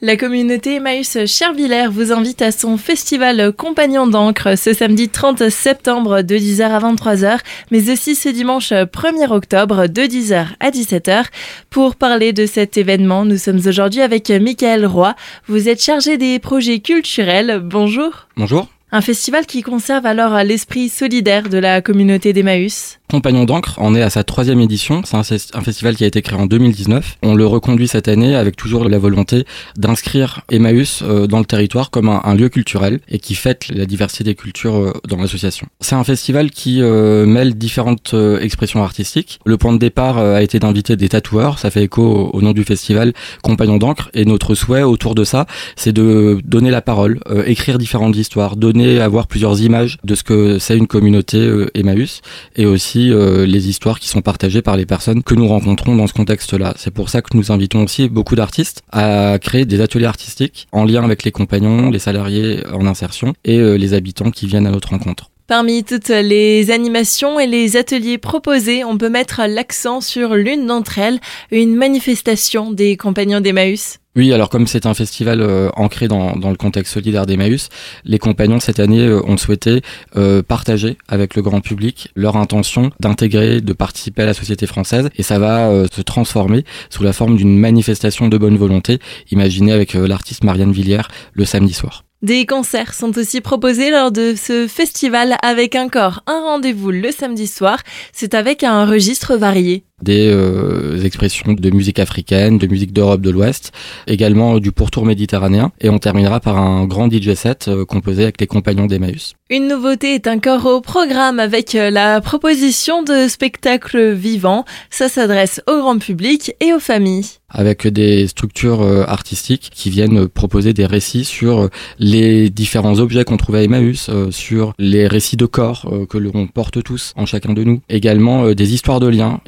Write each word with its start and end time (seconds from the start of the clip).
La 0.00 0.16
communauté 0.16 0.76
Emmaüs 0.76 1.26
Chervillers 1.26 1.88
vous 1.90 2.12
invite 2.12 2.40
à 2.40 2.52
son 2.52 2.76
festival 2.76 3.50
Compagnon 3.52 4.06
d'encre 4.06 4.56
ce 4.56 4.72
samedi 4.72 5.08
30 5.08 5.48
septembre 5.48 6.22
de 6.22 6.36
10h 6.36 6.62
à 6.62 6.78
23h, 6.78 7.40
mais 7.72 7.90
aussi 7.90 8.14
ce 8.14 8.28
dimanche 8.28 8.70
1er 8.70 9.32
octobre 9.32 9.88
de 9.88 10.02
10h 10.02 10.46
à 10.60 10.70
17h. 10.70 11.24
Pour 11.68 11.96
parler 11.96 12.32
de 12.32 12.46
cet 12.46 12.76
événement, 12.76 13.24
nous 13.24 13.38
sommes 13.38 13.60
aujourd'hui 13.66 14.00
avec 14.00 14.30
Michael 14.30 14.86
Roy. 14.86 15.16
Vous 15.48 15.68
êtes 15.68 15.82
chargé 15.82 16.16
des 16.16 16.38
projets 16.38 16.78
culturels. 16.78 17.60
Bonjour. 17.60 18.28
Bonjour. 18.36 18.68
Un 18.92 19.00
festival 19.00 19.46
qui 19.46 19.62
conserve 19.62 20.06
alors 20.06 20.44
l'esprit 20.44 20.90
solidaire 20.90 21.48
de 21.48 21.58
la 21.58 21.82
communauté 21.82 22.32
d'Emmaüs. 22.32 22.97
Compagnon 23.10 23.46
d'encre 23.46 23.74
en 23.78 23.94
est 23.94 24.02
à 24.02 24.10
sa 24.10 24.22
troisième 24.22 24.60
édition. 24.60 25.00
C'est 25.02 25.16
un, 25.16 25.62
festival 25.62 25.96
qui 25.96 26.04
a 26.04 26.06
été 26.06 26.20
créé 26.20 26.38
en 26.38 26.44
2019. 26.44 27.16
On 27.22 27.34
le 27.34 27.46
reconduit 27.46 27.88
cette 27.88 28.06
année 28.06 28.36
avec 28.36 28.54
toujours 28.54 28.86
la 28.86 28.98
volonté 28.98 29.46
d'inscrire 29.78 30.42
Emmaüs 30.50 31.00
euh, 31.02 31.26
dans 31.26 31.38
le 31.38 31.46
territoire 31.46 31.90
comme 31.90 32.10
un, 32.10 32.34
lieu 32.34 32.50
culturel 32.50 33.00
et 33.08 33.18
qui 33.18 33.34
fête 33.34 33.68
la 33.68 33.86
diversité 33.86 34.24
des 34.24 34.34
cultures 34.34 34.76
euh, 34.76 34.92
dans 35.08 35.16
l'association. 35.16 35.68
C'est 35.80 35.94
un 35.94 36.04
festival 36.04 36.50
qui 36.50 36.82
euh, 36.82 37.24
mêle 37.24 37.54
différentes 37.56 38.14
expressions 38.42 38.82
artistiques. 38.82 39.40
Le 39.46 39.56
point 39.56 39.72
de 39.72 39.78
départ 39.78 40.18
a 40.18 40.42
été 40.42 40.58
d'inviter 40.58 40.96
des 40.96 41.08
tatoueurs. 41.08 41.58
Ça 41.58 41.70
fait 41.70 41.84
écho 41.84 42.30
au, 42.32 42.42
nom 42.42 42.52
du 42.52 42.64
festival 42.64 43.14
Compagnon 43.42 43.78
d'encre. 43.78 44.10
Et 44.12 44.26
notre 44.26 44.54
souhait 44.54 44.82
autour 44.82 45.14
de 45.14 45.24
ça, 45.24 45.46
c'est 45.76 45.92
de 45.92 46.40
donner 46.44 46.70
la 46.70 46.82
parole, 46.82 47.20
écrire 47.46 47.78
différentes 47.78 48.16
histoires, 48.16 48.56
donner, 48.56 49.00
avoir 49.00 49.28
plusieurs 49.28 49.62
images 49.62 49.96
de 50.04 50.14
ce 50.14 50.22
que 50.22 50.58
c'est 50.58 50.76
une 50.76 50.86
communauté 50.86 51.38
Emmaüs 51.74 52.20
et 52.56 52.66
aussi 52.66 52.97
euh, 52.98 53.46
les 53.46 53.68
histoires 53.68 54.00
qui 54.00 54.08
sont 54.08 54.22
partagées 54.22 54.62
par 54.62 54.76
les 54.76 54.86
personnes 54.86 55.22
que 55.22 55.34
nous 55.34 55.48
rencontrons 55.48 55.96
dans 55.96 56.06
ce 56.06 56.12
contexte-là. 56.12 56.74
C'est 56.76 56.92
pour 56.92 57.08
ça 57.08 57.22
que 57.22 57.36
nous 57.36 57.52
invitons 57.52 57.84
aussi 57.84 58.08
beaucoup 58.08 58.34
d'artistes 58.34 58.82
à 58.90 59.38
créer 59.40 59.64
des 59.64 59.80
ateliers 59.80 60.06
artistiques 60.06 60.68
en 60.72 60.84
lien 60.84 61.04
avec 61.04 61.22
les 61.22 61.32
compagnons, 61.32 61.90
les 61.90 61.98
salariés 61.98 62.62
en 62.72 62.86
insertion 62.86 63.34
et 63.44 63.58
euh, 63.58 63.76
les 63.76 63.94
habitants 63.94 64.30
qui 64.30 64.46
viennent 64.46 64.66
à 64.66 64.70
notre 64.70 64.90
rencontre. 64.90 65.30
Parmi 65.48 65.82
toutes 65.82 66.08
les 66.10 66.70
animations 66.70 67.40
et 67.40 67.46
les 67.46 67.78
ateliers 67.78 68.18
proposés, 68.18 68.84
on 68.84 68.98
peut 68.98 69.08
mettre 69.08 69.40
l'accent 69.48 70.02
sur 70.02 70.34
l'une 70.34 70.66
d'entre 70.66 70.98
elles, 70.98 71.20
une 71.50 71.74
manifestation 71.74 72.70
des 72.70 72.98
compagnons 72.98 73.40
d'Emmaüs. 73.40 73.96
Oui, 74.14 74.30
alors 74.34 74.50
comme 74.50 74.66
c'est 74.66 74.84
un 74.84 74.92
festival 74.92 75.40
euh, 75.40 75.70
ancré 75.74 76.06
dans, 76.06 76.34
le 76.34 76.56
contexte 76.56 76.92
solidaire 76.92 77.24
d'Emmaüs, 77.24 77.70
les 78.04 78.18
compagnons 78.18 78.60
cette 78.60 78.78
année 78.78 79.06
euh, 79.06 79.22
ont 79.24 79.38
souhaité 79.38 79.80
euh, 80.16 80.42
partager 80.42 80.98
avec 81.08 81.34
le 81.34 81.40
grand 81.40 81.62
public 81.62 82.10
leur 82.14 82.36
intention 82.36 82.90
d'intégrer, 83.00 83.62
de 83.62 83.72
participer 83.72 84.24
à 84.24 84.26
la 84.26 84.34
société 84.34 84.66
française 84.66 85.08
et 85.16 85.22
ça 85.22 85.38
va 85.38 85.86
se 85.90 86.02
transformer 86.02 86.64
sous 86.90 87.02
la 87.02 87.14
forme 87.14 87.38
d'une 87.38 87.58
manifestation 87.58 88.28
de 88.28 88.36
bonne 88.36 88.58
volonté, 88.58 88.98
imaginée 89.30 89.72
avec 89.72 89.94
l'artiste 89.94 90.44
Marianne 90.44 90.72
Villiers 90.72 91.08
le 91.32 91.46
samedi 91.46 91.72
soir. 91.72 92.04
Des 92.20 92.46
concerts 92.46 92.94
sont 92.94 93.16
aussi 93.16 93.40
proposés 93.40 93.90
lors 93.92 94.10
de 94.10 94.34
ce 94.36 94.66
festival 94.66 95.36
avec 95.40 95.76
un 95.76 95.88
corps, 95.88 96.24
un 96.26 96.40
rendez-vous 96.40 96.90
le 96.90 97.12
samedi 97.12 97.46
soir. 97.46 97.80
C'est 98.12 98.34
avec 98.34 98.64
un 98.64 98.86
registre 98.86 99.36
varié 99.36 99.84
des 100.02 100.28
euh, 100.28 101.02
expressions 101.04 101.52
de 101.52 101.70
musique 101.70 101.98
africaine, 101.98 102.58
de 102.58 102.66
musique 102.66 102.92
d'Europe 102.92 103.20
de 103.20 103.30
l'Ouest, 103.30 103.72
également 104.06 104.58
du 104.58 104.72
pourtour 104.72 105.04
méditerranéen, 105.04 105.72
et 105.80 105.90
on 105.90 105.98
terminera 105.98 106.40
par 106.40 106.58
un 106.58 106.86
grand 106.86 107.10
DJ 107.12 107.34
set 107.34 107.66
euh, 107.68 107.84
composé 107.84 108.22
avec 108.22 108.40
les 108.40 108.46
compagnons 108.46 108.86
d'Emmaüs. 108.86 109.34
Une 109.50 109.66
nouveauté 109.66 110.14
est 110.14 110.26
encore 110.26 110.66
au 110.66 110.80
programme 110.80 111.40
avec 111.40 111.74
euh, 111.74 111.90
la 111.90 112.20
proposition 112.20 113.02
de 113.02 113.28
spectacles 113.28 114.12
vivants. 114.12 114.64
Ça 114.90 115.08
s'adresse 115.08 115.60
au 115.66 115.78
grand 115.78 115.98
public 115.98 116.52
et 116.60 116.72
aux 116.72 116.80
familles. 116.80 117.26
Avec 117.50 117.86
des 117.86 118.26
structures 118.26 118.82
artistiques 119.08 119.70
qui 119.72 119.88
viennent 119.88 120.28
proposer 120.28 120.74
des 120.74 120.84
récits 120.84 121.24
sur 121.24 121.70
les 121.98 122.50
différents 122.50 122.98
objets 122.98 123.24
qu'on 123.24 123.38
trouve 123.38 123.54
à 123.54 123.62
Emmaüs, 123.62 124.10
sur 124.28 124.74
les 124.78 125.06
récits 125.06 125.38
de 125.38 125.46
corps 125.46 125.90
que 126.10 126.18
l'on 126.18 126.46
porte 126.46 126.82
tous 126.82 127.14
en 127.16 127.24
chacun 127.24 127.54
de 127.54 127.64
nous. 127.64 127.80
Également 127.88 128.52
des 128.52 128.74
histoires 128.74 129.00
de 129.00 129.06
liens 129.06 129.40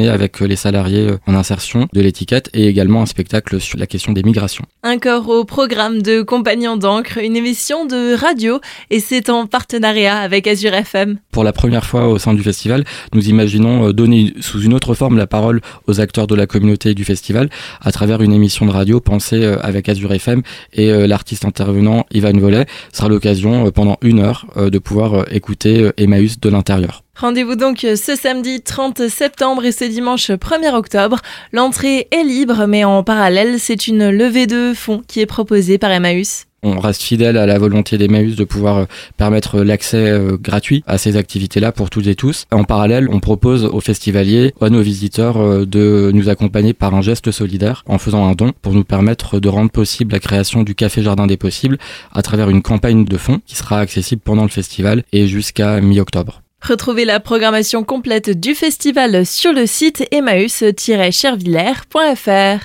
avec 0.00 0.40
les 0.40 0.56
salariés 0.56 1.08
en 1.26 1.34
insertion 1.34 1.88
de 1.92 2.00
l'étiquette 2.00 2.50
et 2.54 2.66
également 2.66 3.02
un 3.02 3.06
spectacle 3.06 3.60
sur 3.60 3.78
la 3.78 3.86
question 3.86 4.12
des 4.12 4.22
migrations. 4.22 4.64
Un 4.82 4.98
corps 4.98 5.28
au 5.28 5.44
programme 5.44 6.02
de 6.02 6.22
Compagnons 6.22 6.76
d'encre, 6.76 7.18
une 7.18 7.36
émission 7.36 7.86
de 7.86 8.14
radio 8.14 8.60
et 8.90 9.00
c'est 9.00 9.30
en 9.30 9.46
partenariat 9.46 10.18
avec 10.18 10.46
Azure 10.46 10.74
FM. 10.74 11.18
Pour 11.32 11.44
la 11.44 11.52
première 11.52 11.84
fois 11.84 12.08
au 12.08 12.18
sein 12.18 12.34
du 12.34 12.42
festival, 12.42 12.84
nous 13.14 13.28
imaginons 13.28 13.88
euh, 13.88 13.92
donner 13.92 14.32
sous 14.40 14.60
une 14.60 14.74
autre 14.74 14.94
forme 14.94 15.16
la 15.16 15.26
parole 15.26 15.60
aux 15.86 16.00
acteurs 16.00 16.26
de 16.26 16.34
la 16.34 16.46
communauté 16.46 16.94
du 16.94 17.04
festival 17.04 17.48
à 17.80 17.92
travers 17.92 18.22
une 18.22 18.32
émission 18.32 18.66
de 18.66 18.70
radio 18.70 19.00
pensée 19.00 19.42
euh, 19.44 19.58
avec 19.62 19.88
Azure 19.88 20.12
FM 20.12 20.42
et 20.72 20.90
euh, 20.90 21.06
l'artiste 21.06 21.44
intervenant 21.44 22.06
Ivan 22.12 22.38
Vollet 22.38 22.66
sera 22.92 23.08
l'occasion 23.08 23.70
pendant 23.70 23.96
une 24.02 24.20
heure 24.20 24.46
de 24.56 24.78
pouvoir 24.78 25.32
écouter 25.32 25.90
Emmaüs 25.96 26.40
de 26.40 26.48
l'intérieur. 26.48 27.05
Rendez-vous 27.18 27.56
donc 27.56 27.78
ce 27.80 28.14
samedi 28.14 28.60
30 28.60 29.08
septembre 29.08 29.64
et 29.64 29.72
ce 29.72 29.84
dimanche 29.84 30.30
1er 30.30 30.74
octobre. 30.74 31.20
L'entrée 31.50 32.08
est 32.10 32.22
libre, 32.22 32.66
mais 32.66 32.84
en 32.84 33.02
parallèle, 33.02 33.58
c'est 33.58 33.88
une 33.88 34.10
levée 34.10 34.46
de 34.46 34.74
fonds 34.74 35.02
qui 35.08 35.20
est 35.20 35.26
proposée 35.26 35.78
par 35.78 35.90
Emmaüs. 35.90 36.46
On 36.62 36.78
reste 36.78 37.02
fidèle 37.02 37.38
à 37.38 37.46
la 37.46 37.58
volonté 37.58 37.96
d'Emmaüs 37.96 38.36
de 38.36 38.44
pouvoir 38.44 38.76
euh, 38.76 38.84
permettre 39.16 39.60
l'accès 39.60 40.10
euh, 40.10 40.36
gratuit 40.36 40.82
à 40.86 40.98
ces 40.98 41.16
activités-là 41.16 41.72
pour 41.72 41.90
toutes 41.90 42.06
et 42.08 42.16
tous. 42.16 42.44
En 42.50 42.64
parallèle, 42.64 43.08
on 43.10 43.20
propose 43.20 43.64
aux 43.64 43.80
festivaliers, 43.80 44.52
à 44.60 44.68
nos 44.68 44.82
visiteurs, 44.82 45.36
euh, 45.38 45.64
de 45.64 46.10
nous 46.12 46.28
accompagner 46.28 46.74
par 46.74 46.94
un 46.94 47.02
geste 47.02 47.30
solidaire 47.30 47.82
en 47.86 47.98
faisant 47.98 48.26
un 48.26 48.32
don 48.32 48.52
pour 48.62 48.74
nous 48.74 48.84
permettre 48.84 49.38
de 49.38 49.48
rendre 49.48 49.70
possible 49.70 50.12
la 50.12 50.18
création 50.18 50.64
du 50.64 50.74
Café 50.74 51.02
Jardin 51.02 51.26
des 51.26 51.36
Possibles 51.36 51.78
à 52.12 52.22
travers 52.22 52.50
une 52.50 52.62
campagne 52.62 53.04
de 53.04 53.16
fonds 53.16 53.40
qui 53.46 53.54
sera 53.54 53.78
accessible 53.78 54.22
pendant 54.24 54.42
le 54.42 54.48
festival 54.48 55.04
et 55.12 55.28
jusqu'à 55.28 55.80
mi-octobre. 55.80 56.42
Retrouvez 56.68 57.04
la 57.04 57.20
programmation 57.20 57.84
complète 57.84 58.40
du 58.40 58.56
festival 58.56 59.24
sur 59.24 59.52
le 59.52 59.66
site 59.66 60.04
emmaüs-chervillers.fr. 60.10 62.64